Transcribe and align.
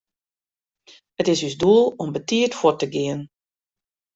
It 1.19 1.27
is 1.33 1.41
ús 1.47 1.55
doel 1.61 1.85
om 2.01 2.09
betiid 2.15 2.53
fuort 2.59 2.77
te 2.81 2.87
gean. 2.93 3.21